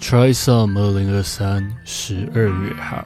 [0.00, 3.04] Try some 二零二三十二月号，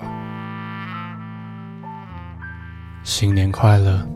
[3.02, 4.08] 新年快乐！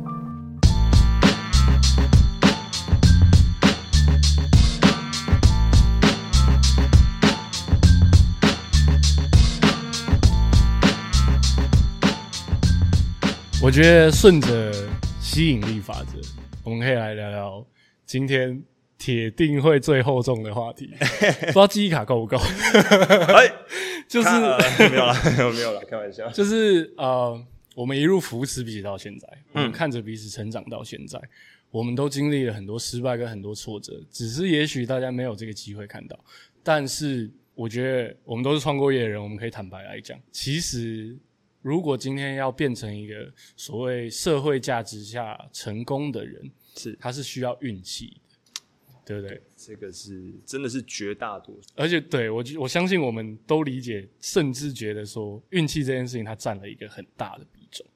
[13.60, 14.72] 我觉得顺着
[15.20, 16.18] 吸引力法则，
[16.62, 17.66] 我们可以来聊聊
[18.06, 18.62] 今天
[18.98, 20.90] 铁定会最厚重的话题。
[20.98, 22.36] 不知道记忆卡够不够？
[22.36, 23.50] 哎，
[24.08, 25.14] 就是没有了，
[25.54, 26.28] 没有了，开玩笑。
[26.34, 27.40] 就是呃，
[27.74, 31.18] 我们一路扶持彼此到现在，我们看着彼此成长到现在，
[31.70, 36.18] 我们都经历了很多失败跟很多挫折，只是也许大家没有这个机会看到。
[36.62, 41.16] 但是我觉得我们都是创过业的人，我们可以坦白来讲，其实。
[41.60, 43.14] 如果今天要变成一个
[43.56, 48.20] 所谓社会价值下成功的人，是他是需要运气的，
[49.08, 49.42] 对不对？
[49.56, 57.86] 这个是真的是绝大多数，而且对我我相信我们都理解，甚至觉得说运气这件事情它占了一个很大的比重。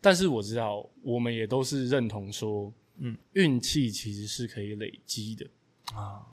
[0.00, 5.46] 但是我知道，我们也都是认同说，嗯，运气其实是可以累积的
[5.94, 6.26] 啊，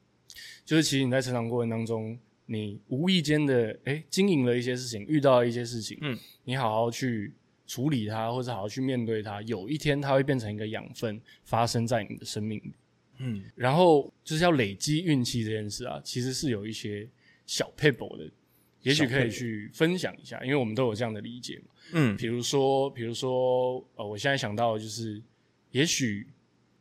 [0.66, 2.18] 就是其实你在成长过程当中。
[2.52, 7.32] 你无意间的哎经营了一些事情，遇到了一些事情，嗯，你好好去
[7.68, 12.74] 处理它，或者好好去面对它，有一天它会变成一个养分，发生在你的生命里，
[13.20, 17.08] 嗯，然后就是要累积运气这件事啊，其实是有一些
[17.46, 18.30] 小 paper 的，
[18.82, 25.22] 也许可以去分享一下，因为我们都有这样的理解嘛，嗯，比如说，比如说，呃，我现在想到就是，
[25.72, 26.26] 也许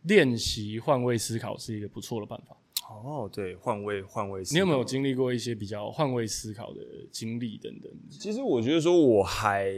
[0.02, 2.56] 练习换位思考是一个不错的办法。
[2.88, 7.92] 哦，对，换位换位，你有没有经历过一些比较换位思考的经历等等？
[8.08, 9.70] 其实我觉得说我还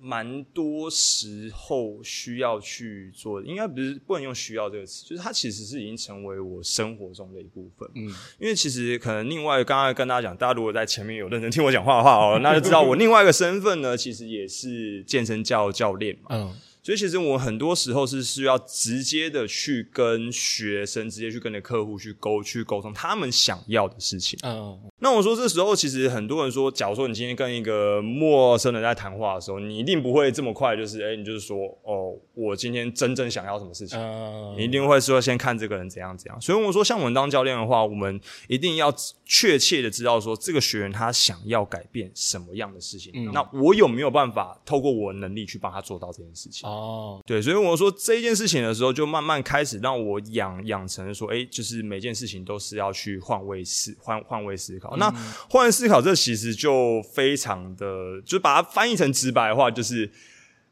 [0.00, 7.88] 蛮多时候需要去做，应该不是不能用需要这个词，就是它其实是已经成为我生活中的一部分。
[7.94, 16.28] 嗯，因为其实可能另外刚刚跟大家讲，大家如果在前面有认真听我讲话的话哦，那就知道我另外一个身份呢，其实也是健身教教练嘛。
[16.30, 16.54] 嗯。
[16.88, 24.38] 所以其实我很多时候是需要直接的去跟学生，直接去跟的客户去沟去沟通他们想要的事情。
[24.42, 34.00] 嗯，那我说这时候其实很多人说，假如说你今天跟一个陌生人在谈话的时候，你一定不会这么快，就是哎，你就是说哦，我今天真正想要什么事情，
[34.56, 36.40] 你一定会说先看这个人怎样怎样。
[36.40, 38.18] 所以我说，像我们当教练的话，我们
[38.48, 38.90] 一定要
[39.26, 43.12] 确切的知道说这个学员他想要改变什么样的事情。
[43.34, 46.66] 那我有没有办法透过我的能力去帮他做到这件事情？
[46.66, 46.77] 哦，
[47.26, 54.96] 对，所以我说这一件事情的时候，就慢慢开始让我养养成说，哎，就是每件事情都是要去换位思换换位思考。
[54.96, 55.10] 那
[55.48, 60.10] 换位思考，这其实就非常的，就把它翻译成直白的话，就是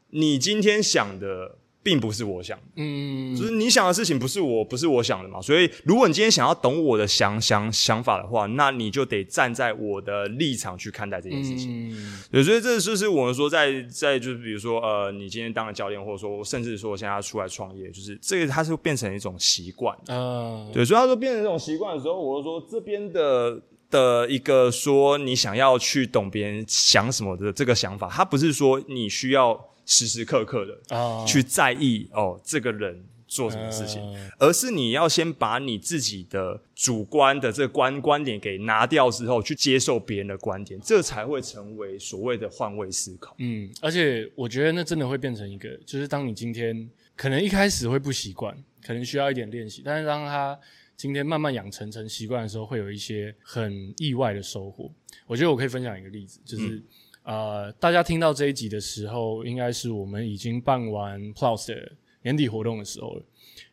[0.09, 1.57] 你今天想的。
[1.87, 5.41] 并不是我想，嗯，就是你想的事情不是我，不是我想的嘛。
[5.41, 11.95] 所以，如果你今天想要懂我的想想想法的话，那你就得站在我的立场去看待这件事情。
[12.29, 19.97] 对，所以这就是我们说，在在就是比如说，呃，你今天当了教练，或者说甚至说我现在出来创业，就是这个它是变成一种习惯。
[20.07, 29.57] 嗯，对，所以他说变成这种习惯的时候，我就说这边的的一个说你想要去懂别人想什么的这个想法，他不是说你需要。
[29.87, 34.01] 时时刻刻的去在意哦，这个人做什么事情，
[34.37, 43.33] 而是你要先把你自己的主观的这个观观点给拿掉之后，去接受别人的观点，这才会成为所谓的换位思考。
[43.39, 48.55] 嗯，而且我觉得那真的会变成一个，就是当你今天可能一开始会不习惯，
[48.85, 50.59] 可能需要一点练习，但是当他
[50.97, 54.91] 今天慢慢养成成习惯的时候，会有一些很意外的收获。
[55.25, 56.83] 我觉得我可以分享一个例子，就是。
[57.27, 63.23] 呃，大家听到这一集的时候，应该是我们已经办完 Plus 的年底活动的时候了。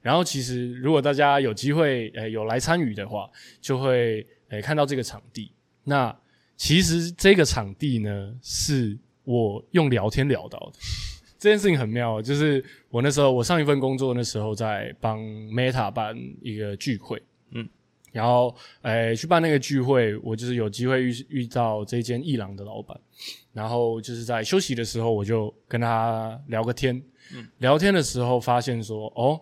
[0.03, 5.53] 然后，其实如果大家有机会，诶，有来参与的话，就会诶看到这个场地。
[5.84, 6.14] 那
[6.56, 10.81] 其实这个场地呢，是我用聊天聊到的。
[11.38, 17.22] 这件事情很妙，就是我那时候我上一份工作那时候在帮 Meta 办一个聚会，
[17.53, 17.69] 嗯。
[18.14, 22.96] 然后，诶，去办那个聚会，我就是有机会遇遇到这间艺廊的老板，
[23.52, 27.02] 然后就是在休息的时候，我就跟他聊个天。
[27.34, 29.40] 嗯，聊天的时候发现说，哦，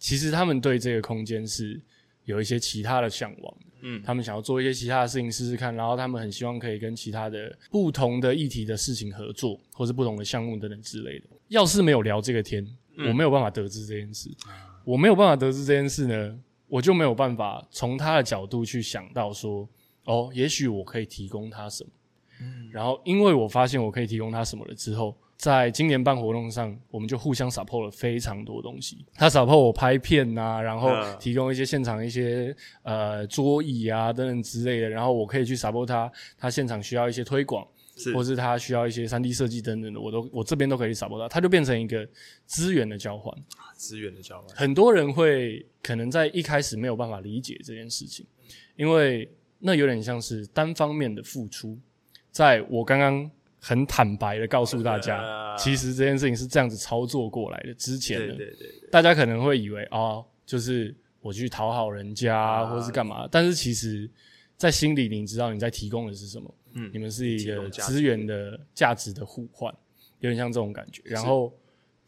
[0.00, 1.80] 其实他们对这个空间是
[2.24, 3.66] 有一些其他的向往的。
[3.82, 11.26] 嗯，他们想要做一些其他的事情试试看，然后他们很希望可以跟其他的不同的议题的事情合作，或是不同的项目等等之类的。
[11.46, 12.66] 要是没有聊这个天，
[13.06, 14.28] 我没有办法得知这件事。
[14.84, 16.36] 我没有办法得知这件事呢。
[16.68, 19.68] 我就没有办法从他的角度去想到说，
[20.04, 21.90] 哦，也许我可以提供他什么，
[22.40, 29.04] 嗯，然后因为我发现我可以提供他什么了之后，在今年办活动上，我们就互相 support 了非常多东西。
[29.14, 37.66] 他 support 我拍片呐，然后提供一些现场一些呃桌椅啊等等之类的，然后我可以去 support 他，他现场需要一些推广，
[38.12, 42.06] 或是他需要一些三 D 设计等等的，我都我这边都可以 support 他，他就变成一个
[42.44, 43.32] 资源的交换，
[43.78, 44.54] 资源的交换。
[44.54, 48.26] 很多人会可能在一开始没有办法理解这件事情，
[48.76, 49.26] 因为
[49.60, 51.78] 那有点像是单方面的付出，
[52.30, 53.30] 在我刚刚。
[53.60, 55.20] 很坦白的告诉大家，
[55.58, 57.74] 其实这件事情是这样子操作过来的。
[57.74, 58.38] 之前的
[58.88, 63.28] 大家可能会以为哦，就是我去讨好人家，或是干嘛。
[63.28, 64.08] 但是其实，
[64.56, 66.54] 在心里你知道你在提供的是什么？
[66.74, 69.74] 嗯，你们是一个资源的价值的互换，
[70.20, 71.02] 有点像这种感觉。
[71.04, 71.52] 然后，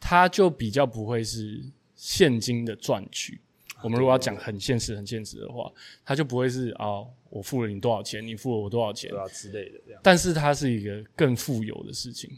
[0.01, 1.63] 它就比较不会是
[1.95, 3.39] 现金的赚取。
[3.81, 5.71] 我们如果要讲很现实、很现实的话，
[6.03, 10.01] 它就不会是啊，我付了你多少钱，你付了我多少钱，对啊之类的这样。
[10.03, 12.29] 但是它是一个更富有的事情，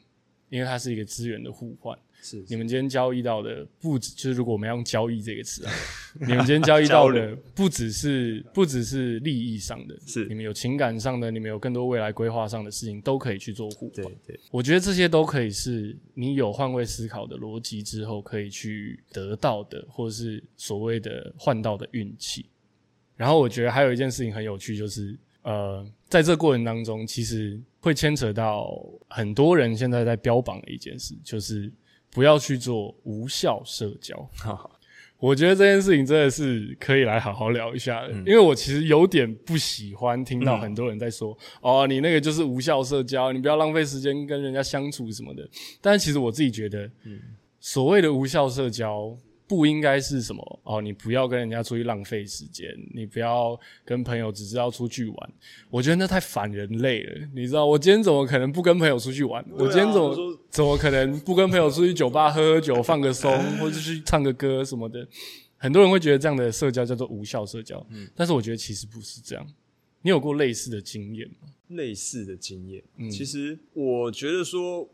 [0.49, 1.97] 因为它是一个资源的互换。
[2.23, 5.71] 是你们今天交易到的不止，就是如果我们要用交易这个词啊，
[6.25, 14.05] 你们今天交易到的不只是不只是利益上的，是你们有情感上的，你们有更多未来规划上的事情都可以去做互换。
[14.05, 22.45] 对对，我觉得这些都可以是你有换位思考的逻辑之后可以去得到的，或者是所谓的换到的运气。
[23.17, 31.69] 然后我觉得还有一件事情很有趣，就是呃，在这过程当中，其实会牵扯到很多人现在在标榜的一件事，就是。
[32.13, 34.29] 不要去做无效社交。
[35.19, 45.47] 我觉得这件事情真的是可以来好好聊一下的，因为我其实有点不喜欢听到很多人在说：“哦，你那个就是无效社交，你不要浪费时间跟人家相处什么的。”
[45.79, 46.89] 但是其实我自己觉得，
[47.59, 49.17] 所谓的无效社交。
[49.55, 50.81] 不应该是什么哦？
[50.81, 55.33] 你不要跟人家出去浪费时间，你不要跟朋友只知道出去玩。
[55.69, 57.65] 我觉得那太反人类了，你知道？
[57.65, 59.45] 我今天怎么可能不跟朋友出去玩？
[59.51, 65.07] 我今天怎么怎么可能不跟朋友出去酒吧喝喝酒、放个松，或者去唱个歌什么的？
[65.57, 69.47] 很多人会觉得这样的社交叫做无效社交，嗯但是我觉得其实不是这样。
[70.01, 71.47] 你有过类似的经验吗？
[71.69, 74.89] 类似的经验，嗯其实我觉得说。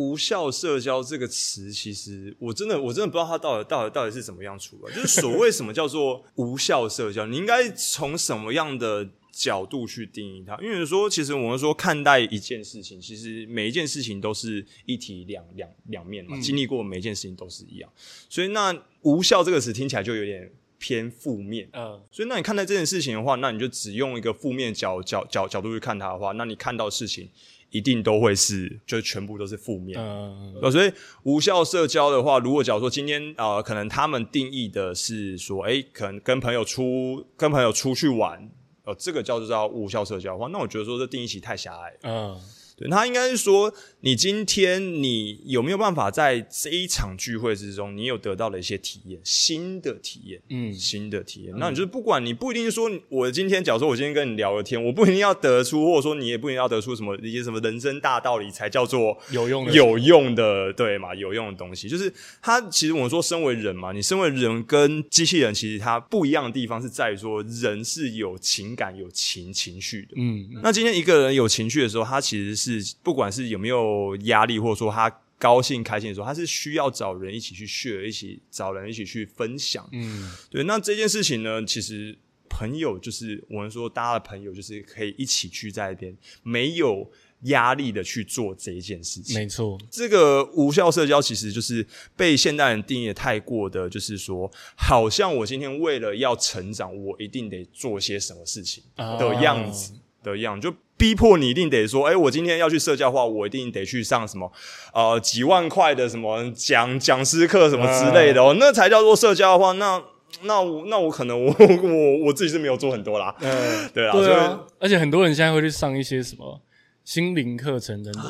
[0.00, 4.94] 无效社交这个词，其实我真的我真的不知道它到底到底到底是怎么样出来。
[4.94, 10.56] 就是所谓什么叫做无效社交，你应该从什么样的角度去定义它？
[10.62, 17.92] 因为说，其实我们说看待一件事情，其实每一件事情都是一体两两两面嘛，经历过每一件事情都是一样。
[18.30, 21.68] 所以那无效这个词听起来就有点偏负面。
[21.74, 27.28] 嗯，所以那你看待这件事情的话，那你就只用一个负面角角角角度去看它的话，那你看到事情。
[27.70, 29.98] 一定都会是，就是全部都是负面。
[29.98, 38.50] 嗯，所以无效社交的话，如果假如说今天啊，可能他们定义的是说，哎，可能跟朋友出跟朋友出去玩，
[38.84, 41.96] 呃，这个叫做叫无效社交的话，那我觉得说这定义其实太狭隘。
[42.02, 42.40] 嗯。
[42.88, 51.54] 他应该是说，你今天你有没有办法在这一场聚会之中，你有得到了一些体验，新的体验，嗯，新的体验。
[51.58, 61.14] 那你就不管你不一定说，我今天假如说我今天跟你聊了天，我不一定要得出，或者说你也不一定要得出什么一些什么人生大道理才叫做有用的有用的，对嘛？
[61.14, 62.10] 有用的东西，就是
[62.40, 70.14] 他其实我们说，身为人嘛，你身为人跟机器人其实它不一样的地方是在于说，人是有情感、有情情绪的。
[70.16, 72.69] 嗯，那今天一个人有情绪的时候，他其实是。
[72.78, 79.88] 是，不管是有没有压力，或者说他高兴开心的时候，他是需要找人一起去 share，一起找人一起去分享。
[79.90, 80.62] 嗯，对。
[80.64, 82.14] 那这件事情呢，其实
[82.50, 87.10] 朋友就是我们说大家的朋友，就是可以一起去在一边，没有
[87.44, 89.34] 压力的去做这一件事情。
[89.34, 100.74] 没错，这个无效社交其实就是被现代人定义的太过的，就是说，好像我今天为了要成长，我一定得做些什么事情的样子的样，就。
[101.00, 104.52] 逼迫你一定得说，哎，我今天要去社交化，我一定得去上什么，
[104.92, 110.02] 呃，几万块的什么讲讲师课什么之类的哦，那才叫做社交的话，那
[110.42, 116.60] 那我那我可能我 我我自己是没有做很多啦，嗯， 对啊，对啊，而且很多人现在会去上一些什么
[117.02, 118.24] 心灵课程等等，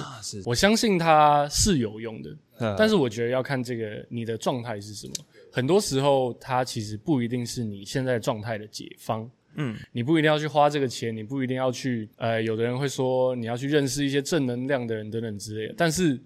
[0.46, 2.30] 我相信它是有用的，
[2.78, 5.12] 但是我觉得要看这个你的状态是什么，
[5.52, 9.28] 很多时候它其实不一定是你现在状态的解方。
[9.56, 15.74] 嗯，你不一定要去花这个钱，你不一定要去，呃，有的人会说你要去认识一些正能量的人等等之类的。
[15.76, 16.18] 但是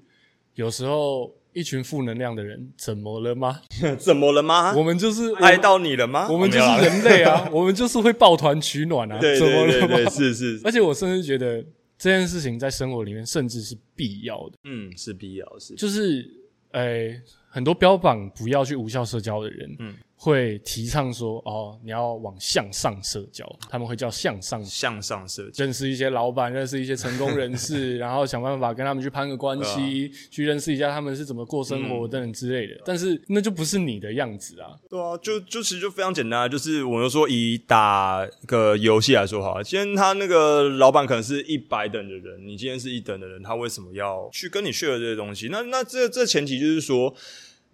[0.54, 3.60] 有时候一群负能量的人怎么了吗？
[3.98, 4.74] 怎么了吗？
[4.76, 6.28] 我们就是爱到你了吗？
[6.30, 9.18] 我们就是人类啊， 我们就是会抱团取暖啊。
[9.18, 10.60] 对对对，是是。
[10.64, 11.64] 而且我甚至觉得
[11.96, 14.58] 这件事情在生活里面甚至是必要的。
[14.64, 15.74] 嗯，是必要是。
[15.74, 16.28] 就是，
[16.72, 17.08] 呃，
[17.54, 19.94] 很多标榜不要去无效社交的人，嗯。
[20.16, 32.80] 会提倡说，哦，你要往向上社交，他们会叫向上向上社交，认识一些老板，认识一些成功人士， 然后想办法跟他们去攀个关系，去认识一下他们是怎么过生活等等之类的。
[32.86, 34.72] 但是那就不是你的样子啊。
[34.88, 45.48] 对啊，就就其实就非常简单，就是我们说以打个游戏来说哈，今天他那个老板可能是一百等的人，你今天是一等的人，他为什么要去跟你 share 这些东西？
[45.50, 47.14] 那那这这前提就是说，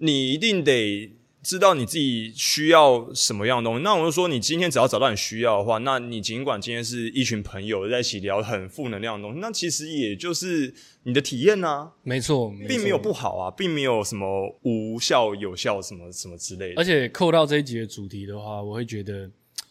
[0.00, 1.12] 你一定得。
[1.42, 16.76] 知道你自己需要什么样的东西，那我就说，你今天只要找到你需要的话，那你尽管今天是一群朋友在一起聊很负能量的东西，那其实也就是你的体验啊，没错，并没有不好啊，并没有什么无效、有效什么什么之类的。
[16.76, 19.30] 而且扣到这一集的主题的话，我会觉得，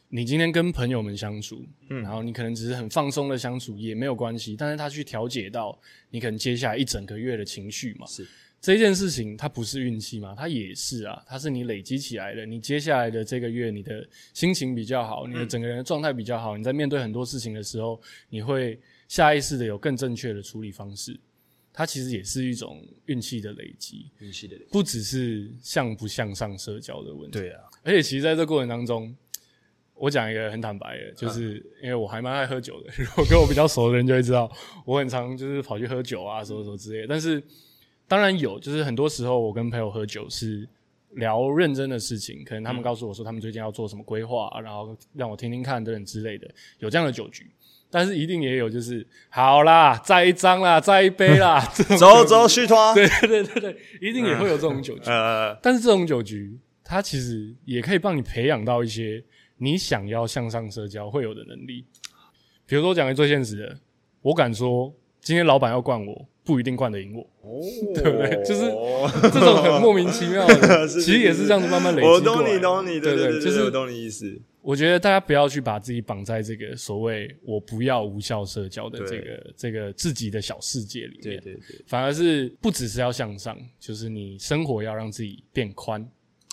[0.09, 8.27] 你今天跟朋友们相处，嗯，然后你可能只是很放松的相处也没有关系，但是他去调节到你可能接下来一整个月的情绪嘛，是。
[8.61, 10.35] 这件事情它不是运气吗？
[10.37, 12.45] 它也是啊，它是你累积起来的。
[12.45, 21.17] 你接下来的这个月，你的心情比较好，你的整个人的状态比较好，你在面对很多事情的时候，你会下意识的有更正确的处理方式。
[21.71, 27.39] 它其实也是一种运气的累积，运气的累积，不只是向不向上社交的问题。
[27.39, 29.15] 对啊，而且其实在这过程当中，
[29.93, 34.51] 我讲一个很坦白的，就是因为我还蛮爱喝酒的，如果跟我比较熟的人就会知道，
[34.85, 37.07] 我很常就是跑去喝酒啊，什么什么之类。
[37.07, 37.41] 但是
[38.09, 40.67] 当然有，就是很多时候我跟朋友喝酒是
[41.11, 46.49] 聊认真的事情，可能他们告诉我说他们最近要做什么规划，然后让我听听看等等之类的，
[46.79, 47.45] 有这样的酒局。
[47.91, 51.59] 但是一定也有就是好啦，再一张啦，再一杯啦，
[51.99, 55.05] 走走续团， 对对对对，一定也会有这种酒局。
[55.61, 59.23] 但是这种酒局，它其实也可以帮你培养到一些
[59.57, 61.85] 你想要向上社交会有的能力。
[62.67, 63.79] 比如说讲个最现实的，
[64.21, 66.27] 我敢说，今天老板要灌我。
[66.49, 67.61] 不一定灌得赢我，哦。
[67.93, 68.43] 对不对？
[68.43, 68.61] 就是
[69.31, 74.41] 这种很莫名其妙的， 其实也是这样子慢慢累积我懂你，懂你，对对，就是我懂你意思。
[74.63, 86.01] 我觉得大家不要去把自己绑在这个所谓“我不要无效社交”的这个这个自己的小世界里面，对对对，反而是不只是要向上，就是你生活要让自己变宽。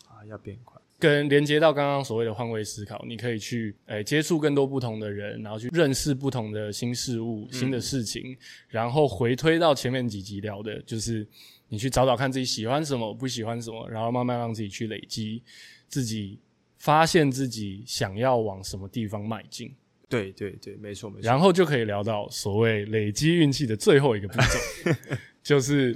[0.06, 0.75] 啊，要变宽。
[1.06, 8.36] 跟连接到刚刚所谓的换位思考，你可以去诶接触更多不同的人，然后去认识不同的新事物、新的事情，
[8.66, 11.25] 然后回推到前面几集聊的，就是
[11.68, 15.44] 你去找找看自己喜欢什么、不喜欢什么，然后慢慢让自己去累积，
[15.86, 16.40] 自己
[16.76, 19.72] 发现自己想要往什么地方迈进。
[20.08, 21.25] 对对对，没错没错。
[21.25, 24.92] 然后就可以聊到所谓累积运气的最后一个步骤，
[25.40, 25.94] 就是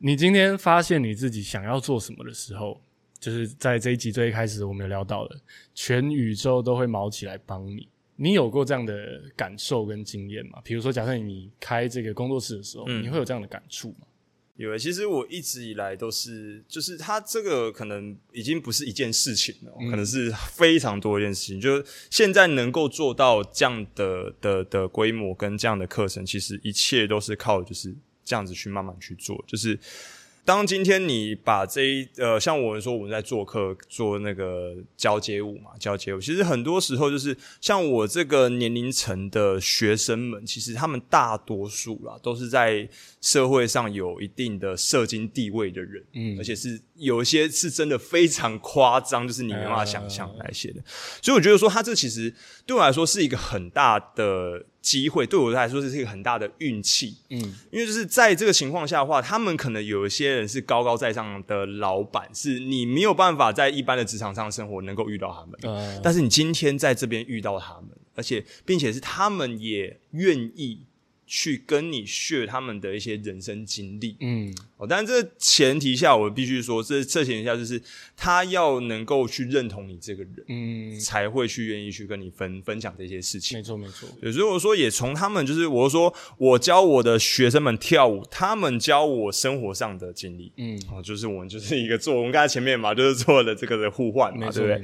[0.00, 2.78] 你今天发现你自己想要做什么的时候。
[3.24, 5.40] 就是在这一集最一开始，我们有聊到了，
[5.74, 7.88] 全宇宙都会毛起来帮你。
[8.16, 10.60] 你有过这样的感受跟经验吗？
[10.62, 14.06] 比如说，假设你开这个工作室的时候，你会有这样的感触吗？
[14.56, 21.58] 有，其实我一直以来都是，就是它这个可能已经不是一件事情了，可能是非常多一件事情。
[21.58, 29.80] 就是现在能够做到这样的的的规模跟这样的课程，其实一切都是靠就是这样子去慢慢去做，就是。
[30.44, 42.86] 当今天你把这一呃，像我们说我们在做客做那个交接舞嘛，交接舞，其实很多时候就是像我这个年龄层的学生们，其实他们大多数啦都是在
[43.22, 50.82] 社会上有一定的社经地位的人，嗯，而且是有一些是真的非常夸张，就是你没办法想象那些的，
[51.22, 52.34] 所以我觉得说他这其实
[52.66, 54.66] 对我来说是一个很大的。
[54.84, 57.40] 机会对我来说是一个很大的运气，嗯，
[57.72, 70.80] 因为就是在这个情况下的话，他们可能有一些人是高高在上的老板，是你没有办法在一般的职场上生活能够遇到他们，但是你今天在这边遇到他们，而且并且是他们也愿意。
[71.26, 77.80] 去跟你 share 他们的一些人生经历，嗯，哦，但是这前提下，我必须说，这这前提下就是
[78.16, 83.58] 他要能够去认同你这个人，嗯，才会去愿意去跟你分分享这些事情。
[83.58, 84.08] 没错，没错。
[84.32, 94.82] 所以我说，也从他们就是，我说我教我的学生们跳舞，他们教我生活上的经历，嗯，哦，就是我们就是一个做，我们刚才前面嘛， 就是做了这个的互换嘛，对不对？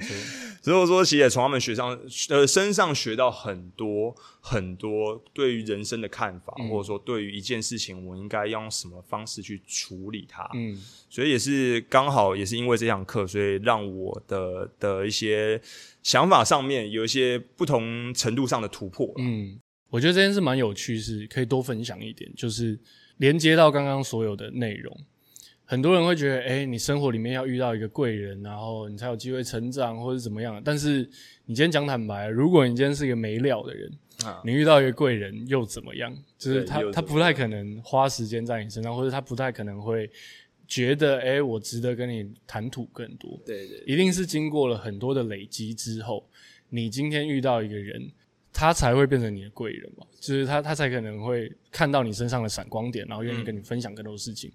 [0.63, 10.49] 所以我说，其实也从他们学上呃身上学到很多很多对于人生的看法，或者说对于一件事情，我应该用什么方式去处理它。
[10.55, 10.77] 嗯，
[11.09, 15.61] 所以也是刚好也是因为这堂课，所以让我的的一些
[16.03, 19.13] 想法上面有一些不同程度上的突破。
[19.19, 22.79] 嗯，我觉得这件事蛮有趣，是可以多分享一点，就是
[23.19, 24.97] 连接到刚刚所有的内容。
[25.65, 30.61] 很多人会觉得，哎，你生活里面要遇到一个贵人，然后你才有机会成长，或者怎么样。
[30.65, 31.09] 但是
[31.45, 33.89] 你今天讲坦白，如果你今天是一个没料的人，
[34.45, 36.17] 你遇到一个贵人又怎么样？
[36.39, 40.11] 就是他他不太可能花时间在你身上，或者他不太可能会
[40.67, 43.39] 觉得哎，我值得跟你谈吐更多。
[43.45, 46.27] 对对，一定是经过了很多的累积之后，
[46.69, 48.11] 你今天遇到一个人，
[48.53, 54.51] 他才会变成你的贵人嘛，就是他他才可能会看到你身上的闪光点，然后愿意跟你分享更多事情，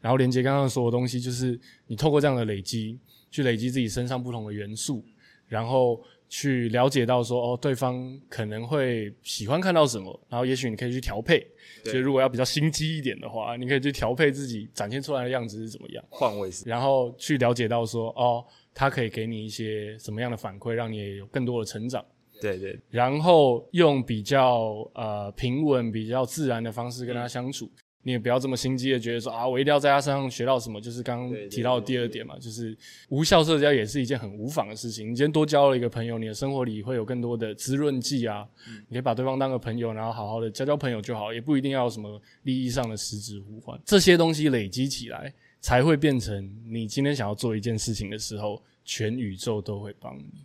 [0.00, 2.98] 然后连接刚刚说的东西，就是你透过这样的累积，
[3.30, 5.04] 去累积自己身上不同的元素，
[5.48, 6.00] 然后。
[6.28, 11.46] 去了解到说哦，对方可能会喜欢看到什么，然后也许你可以去调配。
[11.84, 22.04] 所以如果要比较心机一点的话，你可以去调配自己展现出来的样子是怎么样，换位思，然后去了解到说哦，他可以给你一些什么样的反馈，让你有更多的成长。
[22.40, 22.78] 对对。
[22.90, 27.70] 然后用比较呃平稳、比较自然的方式跟他相处。
[28.06, 35.10] 你也不要这么心机的觉得说啊，我一定要在他身上学到什么，就是刚刚提到的第二点嘛，就是无效社交也是一件很无妨的事情。
[35.10, 38.46] 你今天多交了一个朋友，你的生活里会有更多的滋润剂啊，
[38.86, 43.76] 你可以把对方当个朋友，然后好好的交交朋友就好，也不一定要什么利益上的实质互换。
[43.84, 50.44] 这些东西累积起来，才会变成你今天想要做一件事情的时候，全宇宙都会帮你。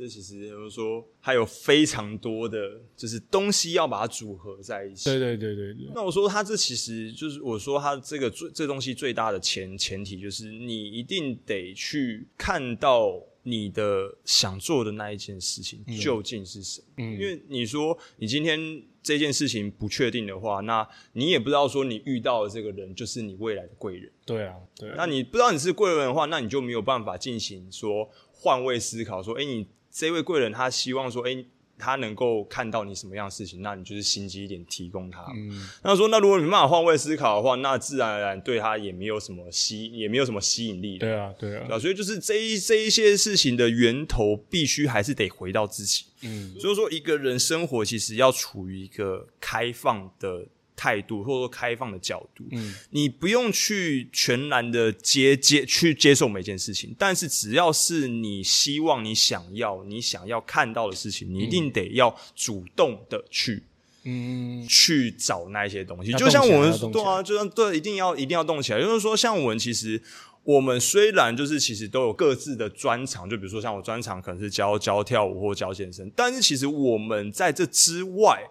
[0.00, 5.10] 这其实就是说，还有非常多的，就是东西要把它组合在一起。
[5.10, 5.90] 对对对对对。
[5.94, 16.86] 那我说，它这其实就是我说，它这个最这东西最大的前前提，就是你一定得去看到你的想做的那一件事情究竟是什么。
[16.96, 17.20] 嗯。
[17.20, 24.10] 因为你说你今天这件事情不确定的话，那你也不知道说你遇到的这个人就是你未来的贵人。
[24.24, 24.90] 对啊，对。
[24.96, 29.66] 那你不知道你是贵人的话，那你就没有办法进行说换位思考，说，哎，你。
[29.92, 31.44] 这位贵人他希望说，哎，
[31.78, 35.24] 他能够看到你什么样的事情，那你就是心机一点提供他。
[35.34, 40.98] 嗯，那说那如果你没办法换位思考的话，那自然而然对他也没有什么吸，也没有什么吸引力。
[40.98, 41.78] 对啊，对啊。
[41.78, 46.04] 所以就是这一这一些事情的源头，必须还是得回到自己。
[46.22, 50.46] 嗯，所以说一个人生活其实要处于一个开放的。
[50.80, 63.62] 态度或者说开放的角度，嗯，你不用去全然的接接去接受每件事情，但是只要是你希望、你想要、你想要看到的事情，你一定得要主动的去，
[64.04, 66.14] 嗯，去找那一些东西。
[66.14, 68.80] 就像我们对啊，就像对，一定要一定要动起来。
[68.80, 70.00] 就是说，像我们其实，
[70.44, 78.48] 我们虽然就是其实都有各自的专长，就比如说像我专长可能是教教跳舞或教健身，但是其实我们在这之外。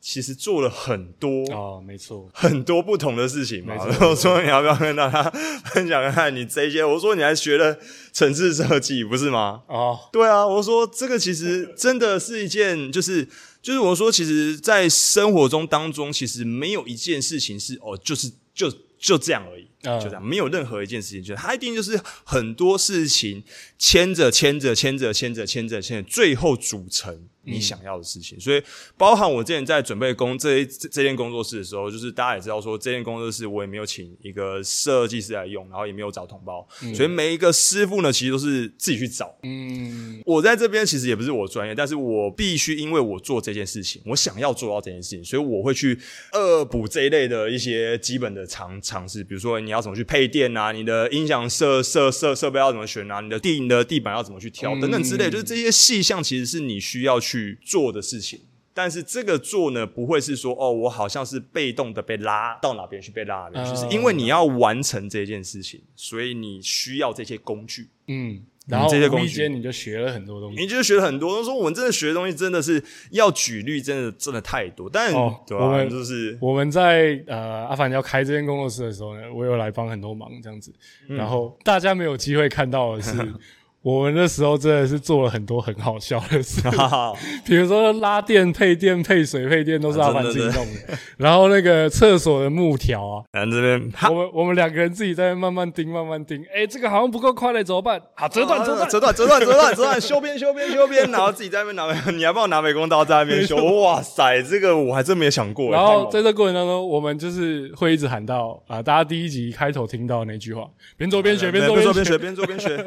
[0.00, 3.74] 其实做了很多哦，没错，很多不同的事情嘛。
[4.00, 5.22] 我说你要不要跟大家
[5.66, 6.82] 分享看看你这些？
[6.84, 7.78] 我说你还学了
[8.12, 9.62] 城市设计，不是吗？
[9.66, 10.46] 哦，对啊。
[10.46, 13.28] 我说这个其实真的是一件，就是
[13.60, 23.42] 就是我说，其实，在生活中当中，其实没有一件事情是哦，就是就就这样而已，就这样，没有任何一件事情，就是他一定就是很多事情
[23.78, 27.26] 牵着牵着牵着牵着牵着牵着，最后组成。
[27.42, 28.62] 你想要的事情，所以
[28.98, 39.34] 包含我之前在准备工这这这间工作室的时候，就是大家也知道说，这间工作室我也没有请一个设计师来用，然后也没有找同胞，所以每一个师傅呢，其实都是自己去找。
[39.42, 45.98] 嗯，我在这边其实也不是我专业，但是我必须因为我做这件事情，我想要做到这件事情，所以我会去
[46.34, 57.58] 恶补这一类的一些基本的尝尝试，比如说你要怎么去配电啊，你的音响设设设设备要怎么选啊，你的地你的地板要怎么去挑等等之类，就是这些细项其实是你需要去。
[57.62, 58.40] 做的事情，
[58.74, 67.88] 但是这个做呢，不会是说哦，我好像是被动的被拉到哪边去，被拉哪边去，是因为你要完成这件事情，所以你需要这些工具。
[68.08, 71.42] 嗯，然后这些工具你就学了很多东西，你就学了很多。
[71.42, 74.88] 说我们真的学的东西真的是要举例，真的真的太多。
[74.88, 80.72] 但我们就是我们在呃阿凡要开这间工作室的时候呢，我有来帮很多忙这样子，
[81.08, 83.12] 然后大家没有机会看到的是。
[83.82, 86.60] 我们那时候真的是做了很多很好笑的事，
[87.46, 90.98] 比如说拉电、配电、配水、配电都是阿凡自己弄的。
[91.16, 96.44] 然后那个厕所的木条啊，然后这边我们我们两个人自己在慢慢钉、慢慢钉。
[96.54, 97.98] 哎，这个好像不够快嘞，怎么办？
[98.14, 103.56] 好，折断、折断、折断、折断、折断、折断，修边、修边、修边，然后自己在那边拿，你还帮我拿美工刀在那边修。
[103.80, 105.70] 哇塞，这个我还真没有想过。
[105.70, 112.84] 然后在这过程当中，我们就是会一直喊到啊，大家第一集开头听到那句话：边做边学，边做边学，边做边学。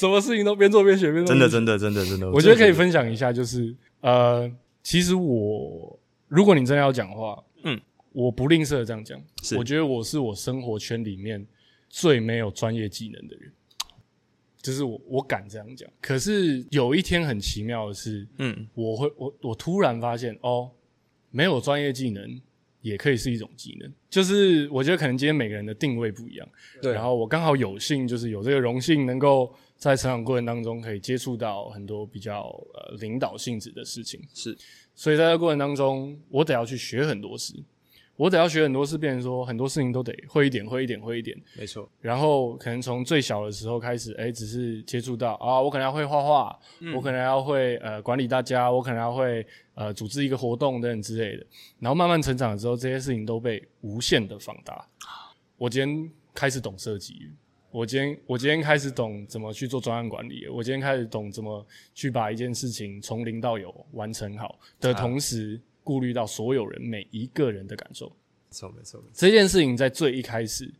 [0.00, 2.30] 什么事情都边做边学边做，真的真的真的真的。
[2.30, 4.50] 我觉得可以分享一下，就是呃，
[4.82, 7.78] 其实我如果你真的要讲话，嗯，
[8.12, 9.22] 我不吝啬这样讲，
[9.58, 11.46] 我觉得我是我生活圈里面
[11.90, 13.52] 最没有专业技能的人，
[14.62, 15.86] 就是我我敢这样讲。
[16.00, 20.70] 可是有一天很奇妙的是，嗯，我会我我突然发现哦，
[21.30, 22.40] 没有专业技能。
[22.82, 26.48] 也可以是一种技能，就是我觉得可能今天每个人的定位不一样，
[26.80, 26.92] 对。
[26.92, 34.56] 然后我刚好有幸，就是有这个荣幸，能够在成长过程当中可以接触到很多比较呃领导性质的事情，是。
[34.94, 37.54] 所以在这过程当中，我得要去学很多事。
[38.20, 41.34] 我得要学很多事，变成说很多事情都得会一点，会一点，会一点。
[41.56, 41.88] 没错。
[42.02, 46.60] 然后可能从最小的时候开始，哎，只是接触到啊，我可能要会画画，
[46.94, 51.46] 我可能要会呃管理大家，我可能要会呃组织一个活动等等之类的。
[51.78, 54.86] 然后慢慢成长了之后，这些事情都被无限的放大。
[55.56, 57.30] 我今天开始懂设计。
[57.70, 68.08] 我今天我今天开始懂怎么去做专案管理，我今天开始懂怎么去把一件事情从零到有完成好的同时，顾虑到所有人每一个人的感受。
[68.08, 68.14] 没
[68.50, 70.72] 错没错，这件事情在最一开始，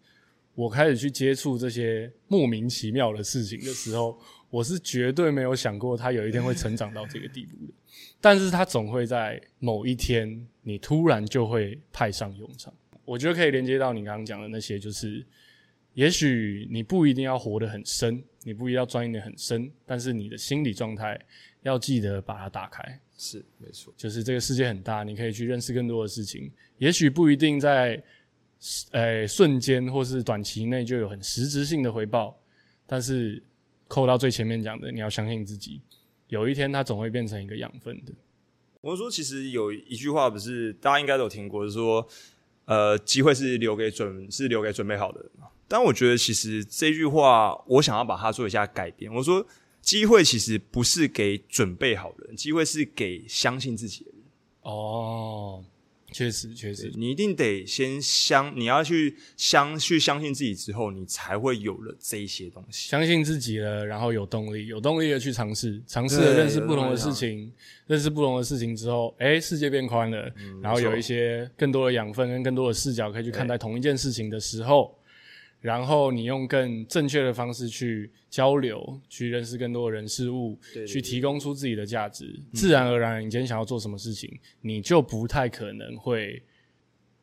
[0.55, 4.19] 我开始去接触这些莫名其妙的事情的时候，
[4.51, 7.73] 我是绝对没有想过他有一天会成长到这个地步的。
[8.21, 12.73] 但是他总会在某一天，你突然就会派上用场。
[13.05, 15.25] 我觉得可以连接到你刚刚讲的那些，就是。
[15.95, 21.21] 也许你不一定要活得很深，你不一定要钻研的很深，但是你的心理状态
[21.63, 23.01] 要记得把它打开。
[23.17, 26.51] 是，没错，就是这个世界很大，你可以去认识更多的事情。
[26.79, 28.03] 也许不一定在
[28.93, 32.39] 呃瞬间或是短期内就有很实质性的回报，
[32.87, 33.43] 但是
[33.89, 35.83] 扣到最前面讲的，你要相信自己，
[36.29, 38.13] 有一天它总会变成一个养分的。
[38.81, 42.09] 我说，其实有一句话不是大家应该都有听过，是说，
[42.65, 45.49] 呃，机会是留给准是留给准备好的人嘛。
[45.73, 49.09] 但我觉得，其实这句话，我想要把它做一下改变。
[49.15, 49.47] 我说，
[49.81, 54.21] 机会其实不是给准备好的人，机会是给相信自己的人。
[54.63, 55.65] 哦，
[56.11, 62.89] 确实，确实，你一定得先相，你要去相，去相信自己之后，你才会有了这一些东西。
[62.91, 67.53] 相信自己了，然后有动力，有动力的去尝试，尝试了认识不同的事情，
[67.87, 70.29] 认识不同的事情之后，哎，世界变宽了，
[70.61, 74.93] 然后有一些更多的养分跟更多的视角可以去看待同一件事情的时候。
[75.61, 84.31] 然后你用更正确的方式去交流，去认识更多的人事物，去提供出自己的价值，自然而然，你今天想要做什么事情，
[84.63, 86.43] 你就不太可能会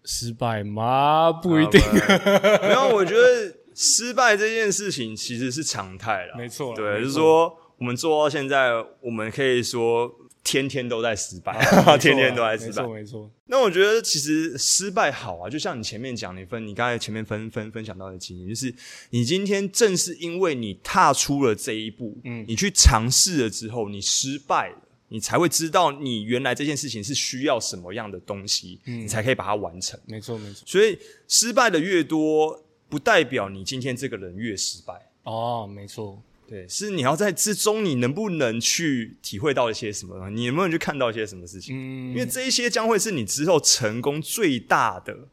[0.03, 1.31] 失败吗？
[1.31, 1.81] 不一定。
[2.61, 6.35] 没有，我觉得失败这件事情其实是常态了。
[6.37, 8.71] 没错，对，就是说我们做到现在，
[9.01, 10.11] 我们可以说。
[10.47, 11.51] 天天都在失败，
[11.99, 13.31] 天天都在失败，没错没错。
[13.47, 18.73] 那我觉得其实失败好啊，就像你前面讲你分，你刚才前面分分分享到的经验，就是
[19.09, 24.77] 你今天正是因为你踏出了这一步，嗯，你去尝试了之后，你失败了，
[25.09, 29.99] 你才会知道你原来这件事情是需要什么样的东西，嗯，你才可以把它完成。
[30.05, 30.63] 没错没错。
[30.65, 34.93] 所以失败的越多，不代表你今天这个人越失败。
[35.23, 36.23] 哦，没错。
[36.47, 40.29] 对，是你要在之中，你能不能去体会到一些什么？
[40.29, 41.75] 你能不能去看到一些什么事情？
[41.75, 45.27] 嗯，因为这一些将会是你之后成功最大的、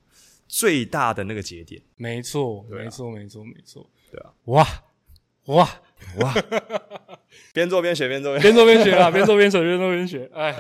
[0.48, 1.81] 最大的那个节点。
[1.96, 3.88] 没错，没错，没错，没错。
[4.11, 4.66] 对啊，哇
[5.46, 5.68] 哇
[6.18, 6.35] 哇！
[7.53, 10.31] 边做边学，边做边做边学啊， 边做边学，边做边学。
[10.35, 10.55] 哎，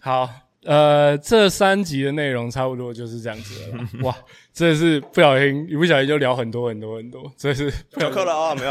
[0.00, 0.49] 好。
[0.64, 3.78] 呃，这三集的内容差不多就是这样子了。
[4.04, 4.14] 哇，
[4.52, 8.54] 真的是不小心，一不小心就聊很多很多很多，这是 不课了啊！
[8.54, 8.70] 没有，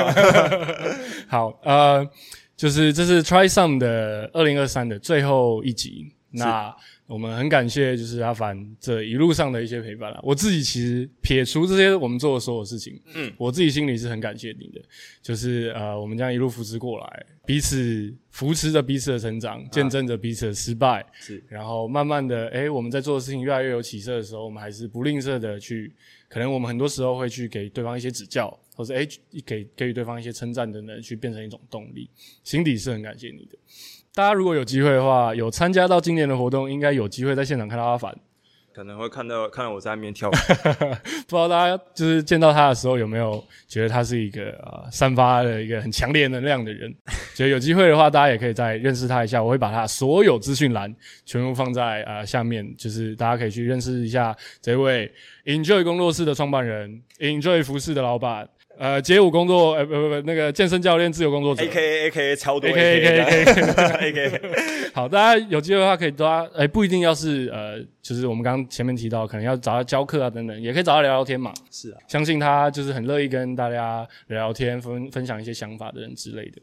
[1.27, 2.07] 好，呃，
[2.55, 6.13] 就是这是 Try Some 的二零二三的最后一集。
[6.31, 6.75] 那
[7.09, 10.19] 我们很感谢，就是阿凡这一路上的一些陪伴了。
[10.21, 14.79] 我自己其实撇除这些我们做的所有事情，嗯，我自己心里是很感谢你的。
[15.19, 21.43] 就是呃，我们将一路扶持过来，彼此扶持着彼此的成长，见证着彼此的失败，是。
[21.47, 25.91] 然后慢慢的，哎，我们在做的事情越来越有起色的时候，我们还是不吝啬的去，
[26.27, 29.07] 可能我们很多时候会去给对方一些指教，或者哎，
[29.43, 32.07] 给给予对方一些称赞等等，去变成一种动力。
[32.43, 33.57] 心底是很感谢你的。
[34.19, 38.13] 大家如果有机会的话，有参加到今年的活动，应该有机会在现场看到阿凡，
[38.73, 40.33] 可能会看到看到我在那边跳舞。
[41.25, 46.93] 不知道大家就是见到他的时候，有没有觉得他是一个呃散发了一个很强烈能量的人？
[47.33, 49.41] 觉得有机会的话，大家也可以再认识他一下。
[49.41, 50.93] 我会把他所有资讯栏
[51.25, 55.09] 全部放在呃下面，就是大家可以去认识一下这位
[55.45, 58.49] Enjoy 工作室的创办人，Enjoy 服饰的老板。
[58.79, 63.43] 呃，街舞工作，呃，不不不，那个健身教练、自由工作者，A K A A K A 超多，A K A A K
[63.99, 64.41] A K，
[64.95, 71.53] 好，大家有机会的话可以多，哎，不一定要是呃，就是我们刚刚前面提到，可能要找他教课啊等等，也可以找他聊聊天嘛。
[71.69, 76.61] 是啊，相信他就是很乐意跟大家聊聊天，分分享一些想法的人之类的。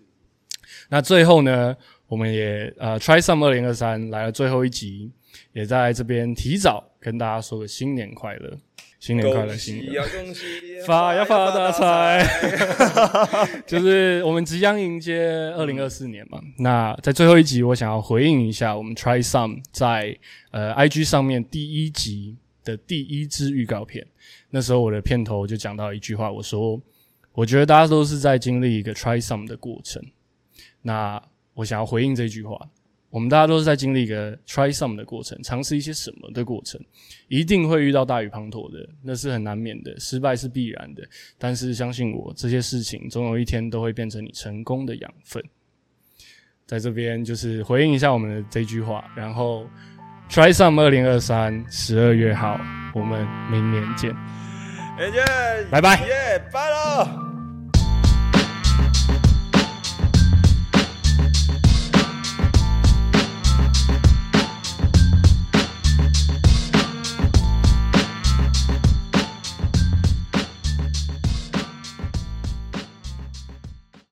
[0.89, 1.77] 那最后呢，
[2.09, 5.13] 我们也呃，Try Some 二零二三来了最后一集，
[5.53, 8.57] 也在这边提早跟大家说个新年快乐。
[8.99, 10.03] 新年快乐，新年
[10.87, 12.27] 发呀发大财，
[13.67, 16.41] 就是我们即将迎接二零二四年嘛。
[16.59, 20.17] 那在最后一集，我想要回应一下我们 Try Some 在
[20.51, 24.07] 呃 IG 上面第一集的第一支预告片。
[24.51, 26.81] 那时候我的片头就讲到一句话，我说
[27.33, 30.03] 我觉得大家都是在经历一个 Try Some 的过程。
[30.83, 31.23] 那
[31.55, 32.59] 我想要回应这句话，
[33.09, 36.81] 我们大家都是在经历一个 try some 的过程，尝试一些什么的过程，
[37.29, 41.03] 一定会遇到大雨滂沱的，那是很难免的，失败是必然的。
[41.39, 45.43] 但是相信我，这些事情总有一天都会变成你成功的养分。
[46.67, 49.65] 在这边就是回应一下我们的这句话，然后
[50.29, 52.61] try some 二零二三十二月号，
[52.93, 54.13] 我们明年见，
[54.99, 55.25] 再见，
[55.71, 57.36] 拜拜，耶，拜了。